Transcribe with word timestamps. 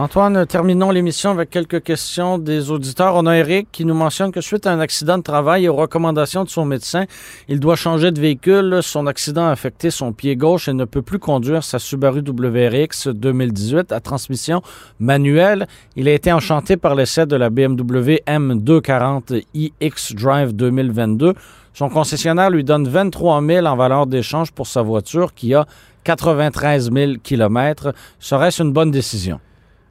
Antoine, 0.00 0.46
terminons 0.46 0.92
l'émission 0.92 1.30
avec 1.30 1.50
quelques 1.50 1.82
questions 1.82 2.38
des 2.38 2.70
auditeurs. 2.70 3.16
On 3.16 3.26
a 3.26 3.36
Eric 3.36 3.66
qui 3.72 3.84
nous 3.84 3.94
mentionne 3.94 4.30
que 4.30 4.40
suite 4.40 4.64
à 4.68 4.72
un 4.72 4.78
accident 4.78 5.18
de 5.18 5.24
travail 5.24 5.64
et 5.64 5.68
aux 5.68 5.74
recommandations 5.74 6.44
de 6.44 6.48
son 6.48 6.64
médecin, 6.64 7.06
il 7.48 7.58
doit 7.58 7.74
changer 7.74 8.12
de 8.12 8.20
véhicule. 8.20 8.78
Son 8.80 9.08
accident 9.08 9.48
a 9.48 9.50
affecté 9.50 9.90
son 9.90 10.12
pied 10.12 10.36
gauche 10.36 10.68
et 10.68 10.72
ne 10.72 10.84
peut 10.84 11.02
plus 11.02 11.18
conduire 11.18 11.64
sa 11.64 11.80
Subaru 11.80 12.20
WRX 12.20 13.08
2018 13.08 13.90
à 13.90 13.98
transmission 13.98 14.62
manuelle. 15.00 15.66
Il 15.96 16.06
a 16.06 16.12
été 16.12 16.30
enchanté 16.30 16.76
par 16.76 16.94
l'essai 16.94 17.26
de 17.26 17.34
la 17.34 17.50
BMW 17.50 18.20
M240 18.28 19.42
iX 19.52 20.14
Drive 20.14 20.52
2022. 20.54 21.34
Son 21.74 21.88
concessionnaire 21.88 22.50
lui 22.50 22.62
donne 22.62 22.86
23 22.86 23.44
000 23.44 23.66
en 23.66 23.74
valeur 23.74 24.06
d'échange 24.06 24.52
pour 24.52 24.68
sa 24.68 24.80
voiture 24.80 25.34
qui 25.34 25.54
a 25.54 25.66
93 26.04 26.92
000 26.92 27.12
km. 27.20 27.92
Serait-ce 28.20 28.62
une 28.62 28.72
bonne 28.72 28.92
décision? 28.92 29.40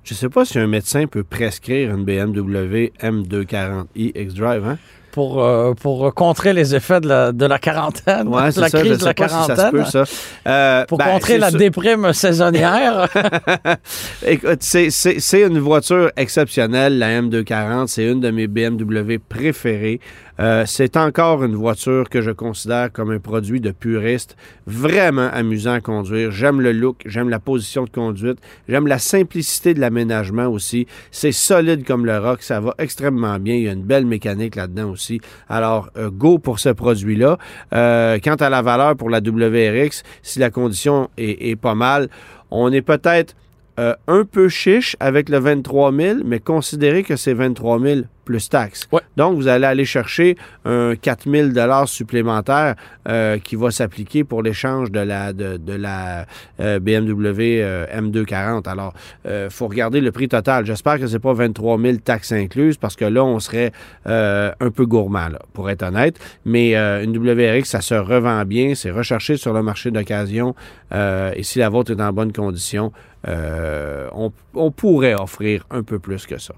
Je 0.08 0.14
ne 0.14 0.18
sais 0.20 0.30
pas 0.30 0.46
si 0.46 0.58
un 0.58 0.68
médecin 0.68 1.06
peut 1.06 1.26
prescrire 1.26 1.94
une 1.94 2.06
BMW 2.06 2.94
M240i 3.04 4.14
X-Drive, 4.16 4.66
hein? 4.66 4.78
Pour, 5.12 5.44
euh, 5.44 5.74
pour 5.74 6.14
contrer 6.14 6.54
les 6.54 6.76
effets 6.76 7.02
de 7.02 7.10
la, 7.10 7.32
de 7.34 7.46
la 7.46 7.60
quarantaine, 7.60 8.30
ouais, 8.30 8.44
la 8.44 8.52
ça, 8.52 8.70
crise 8.70 9.00
de 9.00 9.04
la 9.04 9.14
quarantaine. 9.14 9.56
Si 9.56 9.62
ça 9.62 9.68
se 9.68 9.72
peut, 9.72 9.84
ça. 9.84 10.04
Euh, 10.48 10.86
pour 10.86 11.00
ben, 11.00 11.08
contrer 11.08 11.38
la 11.38 11.52
déprime 11.52 12.14
saisonnière. 12.14 13.10
Écoute, 14.26 14.60
c'est 14.62 15.42
une 15.42 15.60
voiture 15.60 16.10
exceptionnelle, 16.16 17.00
la 17.00 17.22
M240. 17.22 17.88
C'est 17.88 18.06
une 18.06 18.22
de 18.22 18.32
mes 18.32 18.48
BMW 18.48 19.18
préférées. 19.18 20.00
Euh, 20.40 20.64
c'est 20.66 20.98
encore 20.98 21.44
une 21.44 21.56
voiture 21.56 22.10
que 22.10 22.22
je 22.22 22.32
considère 22.32 22.92
comme 22.92 23.12
un 23.12 23.20
produit 23.20 23.60
de 23.60 23.72
puriste, 23.72 24.36
vraiment 24.66 25.30
amusant 25.34 25.74
à 25.74 25.82
conduire. 25.82 26.32
J'aime 26.32 26.62
le 26.62 26.72
look, 26.72 27.02
j'aime 27.06 27.30
la 27.30 27.40
position 27.40 27.86
de 27.86 27.90
conduite, 27.90 28.38
j'aime 28.70 28.88
la 28.88 29.00
simplicité 29.00 29.74
de 29.74 29.80
l'aménagement 29.80 30.48
aussi. 30.48 30.88
C'est 31.12 31.32
solide 31.32 31.86
comme 31.86 32.06
le 32.06 32.18
rock, 32.20 32.44
ça 32.44 32.60
va 32.60 32.76
extrêmement 32.78 33.40
bien. 33.40 33.56
Il 33.56 33.64
y 33.64 33.70
a 33.70 33.74
une 33.74 33.84
belle 33.84 34.06
mécanique 34.06 34.56
là-dedans 34.56 34.92
aussi. 34.92 35.20
Alors, 35.50 35.90
euh, 35.98 36.10
go 36.12 36.38
pour 36.38 36.60
ce 36.60 36.70
produit-là. 36.70 37.38
Euh, 37.74 38.20
quant 38.24 38.36
à 38.36 38.50
la 38.50 38.62
valeur 38.62 38.96
pour 38.96 39.10
la 39.10 39.20
WRX, 39.20 40.04
si 40.22 40.40
la 40.40 40.52
condition 40.52 41.10
est, 41.18 41.56
pas 41.56 41.76
mal, 41.76 42.10
on 42.52 42.72
est 42.72 42.82
peut-être 42.82 43.36
un 43.78 44.24
peu 44.26 44.50
chiche 44.50 44.96
avec 45.00 45.30
le 45.30 45.38
23 45.38 45.94
000, 45.94 46.20
mais 46.26 46.40
considérez 46.40 47.04
que 47.04 47.16
c'est 47.16 47.36
23 47.36 47.80
000 47.80 48.02
plus 48.28 48.50
taxes. 48.50 48.88
Ouais. 48.92 49.02
Donc, 49.16 49.36
vous 49.36 49.48
allez 49.48 49.66
aller 49.66 49.86
chercher 49.86 50.38
un 50.66 50.96
4 50.96 51.30
000 51.30 51.86
supplémentaire 51.86 52.76
euh, 53.08 53.40
qui 53.40 53.56
va 53.56 53.72
s'appliquer 53.72 54.26
pour 54.26 54.44
l'échange 54.44 54.92
de 54.92 55.00
la, 55.00 55.32
de, 55.32 55.56
de 55.56 55.74
la 55.74 56.26
euh, 56.60 56.80
BMW 56.80 57.64
M240. 57.96 58.68
Alors, 58.68 58.94
il 59.26 59.48
faut 59.50 59.68
regarder 59.68 60.02
le 60.02 60.12
prix 60.12 60.28
total. 60.28 60.66
J'espère 60.66 61.00
que 61.00 61.08
c'est 61.08 61.20
pas 61.20 61.34
23 61.34 61.80
000 61.80 61.98
taxes 61.98 62.34
incluses 62.34 62.78
parce 62.78 62.96
que 62.98 63.06
là, 63.06 63.24
on 63.24 63.40
serait 63.40 63.72
un 64.06 64.72
peu 64.76 64.86
gourmand, 64.86 65.30
là, 65.30 65.40
pour 65.54 65.70
être 65.70 65.84
honnête. 65.84 66.20
Mais 66.46 66.76
une 66.76 67.18
WRX, 67.18 67.64
ça 67.64 67.82
se 67.82 67.96
revend 67.96 68.44
bien, 68.46 68.76
c'est 68.76 68.92
recherché 68.92 69.38
sur 69.38 69.54
le 69.54 69.64
marché 69.64 69.90
d'occasion. 69.92 70.54
et 70.94 71.44
si 71.44 71.60
la 71.60 71.70
vôtre 71.70 71.92
est 71.92 72.02
en 72.02 72.12
bonne 72.12 72.34
condition, 72.34 72.92
euh, 73.28 74.08
on, 74.14 74.32
on, 74.54 74.72
pourrait 74.72 75.16
offrir 75.16 75.66
un 75.70 75.84
peu 75.84 76.00
plus 76.00 76.26
que 76.26 76.38
ça. 76.38 76.54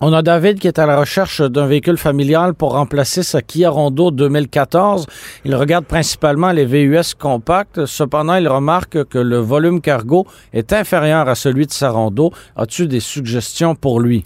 On 0.00 0.12
a 0.12 0.22
David 0.22 0.60
qui 0.60 0.68
est 0.68 0.78
à 0.78 0.86
la 0.86 0.96
recherche 0.96 1.42
d'un 1.42 1.66
véhicule 1.66 1.96
familial 1.96 2.54
pour 2.54 2.74
remplacer 2.74 3.24
sa 3.24 3.42
Kia 3.42 3.68
Rondo 3.68 4.12
2014. 4.12 5.06
Il 5.44 5.56
regarde 5.56 5.86
principalement 5.86 6.52
les 6.52 6.66
VUS 6.66 7.16
compacts. 7.18 7.84
Cependant, 7.84 8.36
il 8.36 8.46
remarque 8.46 9.02
que 9.06 9.18
le 9.18 9.38
volume 9.38 9.80
cargo 9.80 10.24
est 10.52 10.72
inférieur 10.72 11.28
à 11.28 11.34
celui 11.34 11.66
de 11.66 11.72
sa 11.72 11.90
Rondo. 11.90 12.30
As-tu 12.54 12.86
des 12.86 13.00
suggestions 13.00 13.74
pour 13.74 13.98
lui? 13.98 14.22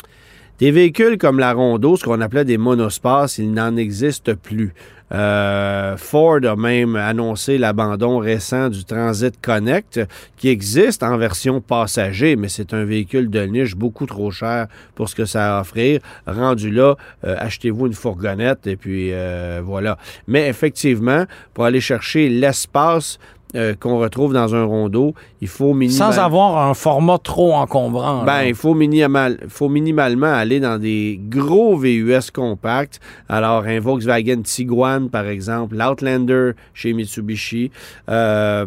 Des 0.63 0.71
véhicules 0.71 1.19
comme 1.19 1.41
la 1.41 1.55
Rondo, 1.55 1.97
ce 1.97 2.05
qu'on 2.05 2.21
appelait 2.21 2.45
des 2.45 2.57
monospaces, 2.57 3.39
il 3.39 3.53
n'en 3.53 3.77
existe 3.77 4.35
plus. 4.35 4.73
Euh, 5.13 5.97
Ford 5.97 6.39
a 6.45 6.55
même 6.55 6.95
annoncé 6.95 7.59
l'abandon 7.59 8.19
récent 8.19 8.69
du 8.69 8.85
Transit 8.85 9.35
Connect, 9.43 9.99
qui 10.37 10.51
existe 10.51 11.03
en 11.03 11.19
version 11.19 11.61
passager, 11.61 12.37
mais 12.37 12.47
c'est 12.47 12.75
un 12.75 12.85
véhicule 12.85 13.29
de 13.29 13.41
niche 13.41 13.75
beaucoup 13.75 14.07
trop 14.07 14.31
cher 14.31 14.69
pour 14.95 15.09
ce 15.09 15.17
que 15.17 15.25
ça 15.25 15.57
a 15.57 15.59
à 15.59 15.61
offrir. 15.63 15.99
Rendu 16.29 16.71
là, 16.71 16.95
euh, 17.25 17.35
achetez-vous 17.41 17.89
une 17.89 17.95
fourgonnette 17.95 18.69
et 18.69 18.77
puis 18.77 19.09
euh, 19.13 19.63
voilà. 19.65 19.99
Mais 20.29 20.49
effectivement, 20.49 21.25
pour 21.55 21.65
aller 21.65 21.81
chercher 21.81 22.29
l'espace 22.29 23.19
euh, 23.55 23.75
qu'on 23.79 23.99
retrouve 23.99 24.33
dans 24.33 24.55
un 24.55 24.65
rondeau, 24.65 25.15
il 25.41 25.49
faut 25.49 25.75
minimalement... 25.75 26.13
Sans 26.13 26.21
avoir 26.21 26.69
un 26.69 26.75
format 26.75 27.19
trop 27.19 27.55
encombrant. 27.55 28.25
Ben, 28.25 28.43
il 28.43 28.55
faut, 28.55 28.75
minimal... 28.75 29.39
faut 29.49 29.69
minimalement 29.69 30.33
aller 30.33 30.61
dans 30.61 30.79
des 30.81 31.21
gros 31.29 31.77
VUS 31.77 32.31
compacts. 32.33 33.01
Alors, 33.29 33.65
un 33.65 33.81
Volkswagen 33.81 34.43
Tiguan, 34.43 35.09
par 35.09 35.27
exemple, 35.27 35.77
l'Outlander 35.77 36.53
chez 36.75 36.93
Mitsubishi, 36.93 37.71
euh, 38.09 38.67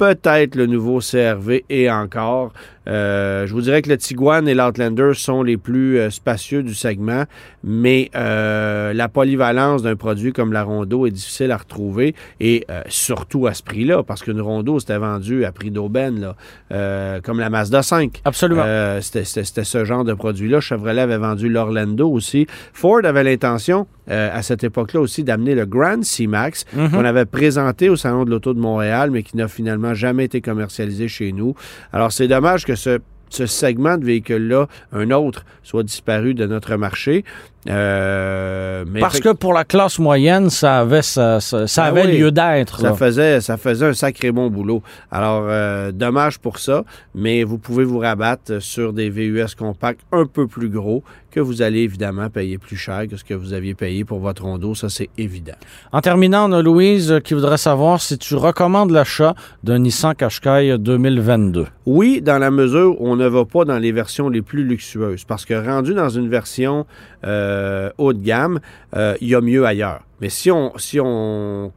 peut-être 0.00 0.54
le 0.54 0.64
nouveau 0.64 1.00
CRV 1.00 1.66
et 1.68 1.90
encore. 1.90 2.54
Euh, 2.88 3.46
je 3.46 3.52
vous 3.52 3.60
dirais 3.60 3.82
que 3.82 3.90
le 3.90 3.98
Tiguan 3.98 4.48
et 4.48 4.54
l'Outlander 4.54 5.12
sont 5.12 5.42
les 5.42 5.58
plus 5.58 5.98
euh, 5.98 6.08
spacieux 6.08 6.62
du 6.62 6.72
segment, 6.72 7.24
mais 7.62 8.10
euh, 8.16 8.94
la 8.94 9.08
polyvalence 9.10 9.82
d'un 9.82 9.96
produit 9.96 10.32
comme 10.32 10.54
la 10.54 10.62
Rondo 10.62 11.06
est 11.06 11.10
difficile 11.10 11.52
à 11.52 11.58
retrouver 11.58 12.14
et 12.40 12.66
surtout 12.88 13.46
à 13.46 13.52
ce 13.52 13.62
prix-là, 13.62 14.02
parce 14.02 14.22
qu'une 14.22 14.40
Rondo, 14.40 14.80
c'était 14.80 14.96
vendu 14.96 15.44
à 15.44 15.52
prix 15.52 15.70
d'aubaine, 15.70 16.32
comme 16.70 17.38
la 17.38 17.50
Mazda 17.50 17.82
5. 17.82 18.22
Absolument. 18.24 18.64
C'était 19.02 19.24
ce 19.64 19.84
genre 19.84 20.04
de 20.04 20.14
produit-là. 20.14 20.60
Chevrolet 20.60 21.02
avait 21.02 21.18
vendu 21.18 21.50
l'Orlando 21.50 22.08
aussi. 22.10 22.46
Ford 22.72 23.04
avait 23.04 23.24
l'intention, 23.24 23.86
à 24.08 24.42
cette 24.42 24.64
époque-là 24.64 25.00
aussi, 25.00 25.24
d'amener 25.24 25.54
le 25.54 25.66
Grand 25.66 26.02
C-Max 26.02 26.64
Mhm. 26.74 26.90
qu'on 26.90 27.04
avait 27.04 27.26
présenté 27.26 27.88
au 27.88 27.96
Salon 27.96 28.24
de 28.24 28.30
l'Auto 28.30 28.54
de 28.54 28.60
Montréal, 28.60 29.10
mais 29.10 29.22
qui 29.22 29.36
n'a 29.36 29.48
finalement 29.48 29.94
jamais 29.94 30.24
été 30.24 30.40
commercialisé 30.40 31.08
chez 31.08 31.32
nous. 31.32 31.54
Alors, 31.92 32.10
c'est 32.12 32.28
dommage 32.28 32.64
que 32.64 32.74
ce, 32.74 32.98
ce 33.28 33.46
segment 33.46 33.96
de 33.96 34.04
véhicules-là, 34.04 34.66
un 34.92 35.10
autre, 35.12 35.44
soit 35.62 35.82
disparu 35.84 36.34
de 36.34 36.46
notre 36.46 36.74
marché. 36.76 37.24
Euh, 37.68 38.84
mais 38.88 39.00
Parce 39.00 39.20
que 39.20 39.30
pour 39.30 39.52
la 39.52 39.64
classe 39.64 39.98
moyenne, 39.98 40.48
ça 40.48 40.78
avait, 40.80 41.02
ça, 41.02 41.40
ça, 41.40 41.66
ça 41.66 41.84
Ah 41.84 41.88
avait 41.88 42.06
oui. 42.06 42.18
lieu 42.18 42.30
d'être. 42.30 42.80
ça 42.80 42.94
faisait, 42.94 43.40
ça 43.40 43.56
faisait 43.58 43.86
un 43.86 43.92
sacré 43.92 44.32
bon 44.32 44.48
boulot. 44.48 44.82
Alors, 45.10 45.44
euh, 45.46 45.92
dommage 45.92 46.38
pour 46.38 46.58
ça, 46.58 46.84
mais 47.14 47.44
vous 47.44 47.58
pouvez 47.58 47.84
vous 47.84 47.98
rabattre 47.98 48.62
sur 48.62 48.92
des 48.92 49.10
VUS 49.10 49.54
compacts 49.58 50.00
un 50.12 50.24
peu 50.26 50.46
plus 50.46 50.70
gros 50.70 51.02
que 51.30 51.38
vous 51.38 51.62
allez 51.62 51.80
évidemment 51.80 52.28
payer 52.28 52.58
plus 52.58 52.76
cher 52.76 53.06
que 53.08 53.16
ce 53.16 53.22
que 53.22 53.34
vous 53.34 53.52
aviez 53.52 53.74
payé 53.74 54.04
pour 54.04 54.18
votre 54.18 54.42
rondo. 54.42 54.74
Ça, 54.74 54.88
c'est 54.88 55.10
évident. 55.16 55.52
En 55.92 56.00
terminant, 56.00 56.50
on 56.50 56.52
a 56.52 56.62
Louise 56.62 57.12
euh, 57.12 57.20
qui 57.20 57.34
voudrait 57.34 57.58
savoir 57.58 58.00
si 58.00 58.18
tu 58.18 58.34
recommandes 58.34 58.90
l'achat 58.90 59.34
d'un 59.62 59.78
Nissan 59.78 60.14
Qashqai 60.14 60.76
2022. 60.78 61.66
Oui, 61.86 62.20
dans 62.22 62.38
la 62.38 62.50
mesure 62.50 63.00
où 63.00 63.08
on 63.08 63.16
ne 63.16 63.28
va 63.28 63.44
pas 63.44 63.64
dans 63.64 63.78
les 63.78 63.92
versions 63.92 64.28
les 64.28 64.42
plus 64.42 64.64
luxueuses, 64.64 65.24
parce 65.24 65.44
que 65.44 65.54
rendu 65.54 65.94
dans 65.94 66.08
une 66.08 66.28
version 66.28 66.84
euh, 67.24 67.49
haut 67.98 68.12
de 68.12 68.22
gamme, 68.22 68.60
euh, 68.96 69.16
il 69.20 69.28
y 69.28 69.34
a 69.34 69.40
mieux 69.40 69.64
ailleurs. 69.64 70.02
Mais 70.20 70.28
si 70.28 70.50
on, 70.50 70.72
si, 70.76 71.00
on 71.00 71.72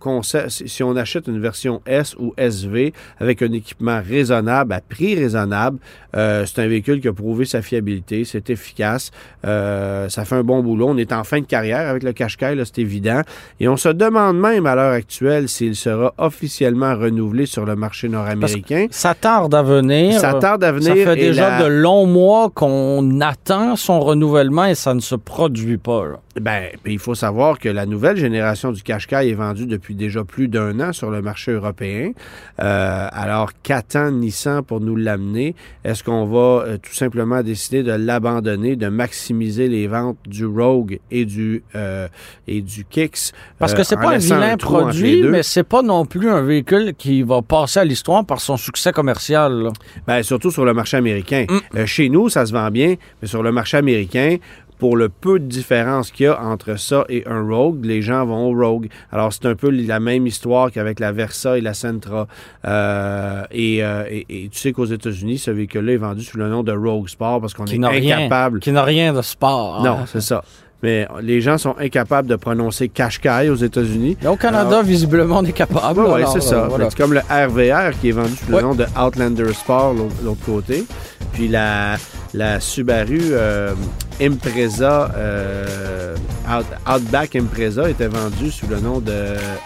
si 0.50 0.84
on 0.84 0.96
achète 0.96 1.28
une 1.28 1.40
version 1.40 1.82
S 1.86 2.16
ou 2.20 2.34
SV 2.38 2.94
avec 3.20 3.42
un 3.42 3.52
équipement 3.54 4.02
raisonnable, 4.06 4.74
à 4.74 4.82
prix 4.82 5.16
raisonnable, 5.16 5.78
euh, 6.16 6.46
c'est 6.46 6.62
un 6.62 6.68
véhicule 6.68 7.00
qui 7.02 7.08
a 7.08 7.14
prouvé 7.14 7.46
sa 7.46 7.62
fiabilité, 7.62 8.26
c'est 8.26 8.50
efficace, 8.50 9.12
euh, 9.46 10.10
ça 10.10 10.26
fait 10.26 10.36
un 10.36 10.44
bon 10.44 10.62
boulot. 10.62 10.88
On 10.90 10.98
est 10.98 11.12
en 11.14 11.24
fin 11.24 11.40
de 11.40 11.46
carrière 11.46 11.90
avec 11.90 12.04
le 12.04 12.12
Qashqai, 12.14 12.56
c'est 12.66 12.80
évident. 12.80 13.22
Et 13.60 13.68
on 13.68 13.78
se 13.78 13.90
demande 13.90 14.38
même 14.40 14.66
à 14.66 14.76
l'heure 14.76 14.94
actuelle 14.94 15.48
s'il 15.50 15.76
sera 15.76 16.14
officiellement 16.18 16.96
renouvelé 16.96 17.46
sur 17.46 17.66
le 17.66 17.76
marché 17.76 18.10
nord-américain. 18.10 18.88
Ça 18.92 19.14
tarde 19.16 19.56
à 19.56 19.64
venir. 19.64 20.20
Ça 20.20 20.34
tarde 20.36 20.64
à 20.64 20.72
venir. 20.72 20.90
Ça 20.90 20.96
fait 20.96 21.16
déjà 21.16 21.50
la- 21.60 21.64
de 21.64 21.68
longs 21.68 22.06
mois 22.06 22.50
qu'on 22.50 23.22
attend 23.22 23.76
son 23.76 24.00
renouvellement 24.00 24.66
et 24.66 24.76
ça 24.76 24.94
ne 24.94 25.00
se 25.00 25.16
produit 25.16 25.78
pas. 25.78 26.06
là. 26.06 26.20
Ben, 26.42 26.70
il 26.86 26.98
faut 27.00 27.14
savoir 27.16 27.60
que 27.60 27.70
la 27.70 27.86
nouvelle 27.86 28.18
génération 28.18 28.33
génération 28.34 28.72
du 28.72 28.82
Qashqai 28.82 29.30
est 29.30 29.34
vendue 29.34 29.68
depuis 29.68 29.94
déjà 29.94 30.24
plus 30.24 30.48
d'un 30.48 30.80
an 30.80 30.92
sur 30.92 31.12
le 31.12 31.22
marché 31.22 31.52
européen. 31.52 32.12
Euh, 32.60 33.08
alors, 33.12 33.52
qu'attend 33.62 34.10
Nissan 34.10 34.64
pour 34.64 34.82
nous 34.82 34.96
l'amener? 34.96 35.56
Est-ce 35.84 36.04
qu'on 36.04 36.26
va 36.26 36.64
euh, 36.66 36.78
tout 36.78 36.94
simplement 36.94 37.44
décider 37.44 37.84
de 37.84 37.92
l'abandonner, 37.92 38.76
de 38.76 38.88
maximiser 38.88 39.68
les 39.68 39.88
ventes 39.88 40.18
du 40.26 40.46
Rogue 40.46 41.00
et 41.12 41.26
du, 41.26 41.64
euh, 41.76 42.08
et 42.48 42.62
du 42.62 42.86
Kicks? 42.86 43.34
Parce 43.60 43.74
euh, 43.74 43.78
que 43.78 43.84
c'est 43.84 43.98
en 43.98 44.02
pas 44.02 44.16
un 44.16 44.18
vilain 44.18 44.58
produit, 44.58 45.22
mais 45.24 45.44
c'est 45.44 45.64
pas 45.64 45.84
non 45.84 46.06
plus 46.06 46.30
un 46.30 46.42
véhicule 46.42 46.94
qui 46.98 47.22
va 47.22 47.42
passer 47.44 47.82
à 47.82 47.86
l'histoire 47.86 48.26
par 48.26 48.42
son 48.42 48.58
succès 48.58 48.92
commercial. 48.92 49.70
Ben, 50.08 50.24
surtout 50.24 50.50
sur 50.50 50.66
le 50.66 50.74
marché 50.74 50.98
américain. 50.98 51.46
Mm. 51.48 51.78
Euh, 51.78 51.86
chez 51.86 52.10
nous, 52.10 52.30
ça 52.30 52.46
se 52.48 52.54
vend 52.54 52.72
bien, 52.72 52.96
mais 53.22 53.28
sur 53.28 53.44
le 53.44 53.52
marché 53.52 53.78
américain, 53.78 54.38
pour 54.84 54.98
le 54.98 55.08
peu 55.08 55.40
de 55.40 55.46
différence 55.46 56.12
qu'il 56.12 56.26
y 56.26 56.28
a 56.28 56.42
entre 56.42 56.78
ça 56.78 57.06
et 57.08 57.24
un 57.26 57.42
Rogue, 57.48 57.86
les 57.86 58.02
gens 58.02 58.23
vont 58.24 58.52
au 58.52 58.54
Rogue. 58.58 58.88
Alors, 59.12 59.32
c'est 59.34 59.46
un 59.46 59.56
peu 59.56 59.70
la 59.70 60.00
même 60.00 60.26
histoire 60.28 60.72
qu'avec 60.72 61.00
la 61.00 61.12
Versa 61.12 61.58
et 61.58 61.62
la 61.62 61.74
Sentra. 61.74 62.28
Euh, 62.66 63.44
et, 63.52 63.84
euh, 63.84 64.04
et- 64.10 64.26
et 64.30 64.50
tu 64.50 64.60
sais 64.60 64.72
qu'aux 64.74 64.86
États-Unis, 64.86 65.38
ce 65.38 65.52
véhicule-là 65.52 65.94
est 65.94 65.98
vendu 65.98 66.24
sous 66.24 66.38
le 66.38 66.50
nom 66.50 66.64
de 66.64 66.72
Rogue 66.72 67.08
Sport 67.10 67.42
parce 67.42 67.54
qu'on 67.54 67.66
Qui 67.66 67.76
est 67.76 67.80
n'a 67.80 67.90
rien, 67.90 68.18
incapable. 68.20 68.60
qui 68.60 68.72
n'a 68.72 68.84
rien 68.84 69.14
de 69.14 69.22
sport. 69.22 69.82
Non, 69.84 69.92
hein. 70.02 70.06
c'est 70.08 70.22
ça. 70.22 70.44
Mais 70.82 71.08
les 71.22 71.40
gens 71.40 71.58
sont 71.58 71.76
incapables 71.80 72.28
de 72.28 72.36
prononcer 72.36 72.90
Qashqai 72.90 73.48
aux 73.50 73.56
États-Unis. 73.56 74.18
Au 74.28 74.36
Canada, 74.36 74.82
visiblement, 74.82 75.38
on 75.40 75.46
est 75.46 75.54
capable. 75.54 76.02
Oui, 76.02 76.22
c'est 76.34 76.42
ça. 76.42 76.64
euh, 76.66 76.68
voilà. 76.68 76.90
C'est 76.90 76.98
comme 76.98 77.14
le 77.14 77.22
RVR 77.22 77.98
qui 78.02 78.10
est 78.10 78.12
vendu 78.12 78.36
sous 78.36 78.50
le 78.52 78.56
Ouais. 78.58 78.62
nom 78.64 78.76
de 78.76 78.86
Outlander 79.02 79.54
Sport, 79.54 79.94
l'autre 80.26 80.44
côté. 80.46 80.84
Puis 81.32 81.48
la, 81.48 81.96
la 82.34 82.60
Subaru 82.60 83.20
euh, 83.32 83.74
Impreza, 84.22 85.12
euh, 85.16 86.16
Out- 86.50 86.66
Outback 86.96 87.36
Impreza 87.36 87.90
était 87.90 88.08
vendue 88.08 88.52
sous 88.52 88.68
le 88.68 88.80
nom 88.80 89.00
de 89.00 89.14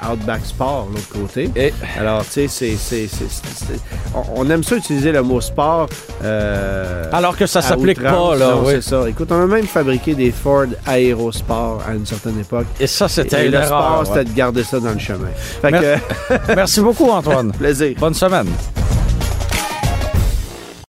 Outback 0.09 0.41
Sport, 0.45 0.87
l'autre 0.93 1.09
côté. 1.09 1.49
Et- 1.55 1.73
Alors, 1.99 2.23
tu 2.25 2.47
sais, 2.47 2.75
c'est- 2.77 3.07
on, 4.35 4.49
aime 4.49 4.63
ça 4.63 4.75
utiliser 4.75 5.11
le 5.11 5.21
mot 5.21 5.41
sport. 5.41 5.87
euh, 6.23 7.05
Alors 7.11 7.37
que 7.37 7.45
ça 7.45 7.61
s'applique 7.61 8.01
pas, 8.01 8.35
là. 8.35 8.49
Non, 8.51 8.63
oui. 8.65 8.73
c'est 8.75 8.81
ça. 8.89 9.07
Écoute, 9.09 9.29
on 9.31 9.41
a 9.41 9.45
même 9.47 9.65
fabriqué 9.67 10.13
des 10.15 10.31
Ford 10.31 10.65
Aerosport 10.87 11.81
à 11.87 11.93
une 11.93 12.05
certaine 12.05 12.39
époque. 12.39 12.67
Et 12.79 12.87
ça, 12.87 13.07
c'était 13.07 13.45
Et 13.45 13.49
le 13.49 13.55
erreur, 13.55 13.67
sport, 13.67 13.99
ouais. 13.99 14.05
c'était 14.07 14.25
de 14.31 14.35
garder 14.35 14.63
ça 14.63 14.79
dans 14.79 14.91
le 14.93 14.99
chemin. 14.99 15.27
Fait 15.61 15.71
Mer- 15.71 15.99
que, 16.29 16.53
Merci 16.55 16.81
beaucoup, 16.81 17.09
Antoine. 17.09 17.51
plaisir. 17.57 17.95
Bonne 17.99 18.13
semaine. 18.13 18.47